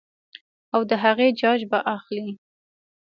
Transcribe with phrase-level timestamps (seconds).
[0.73, 2.29] او د هغې جاج به اخلي-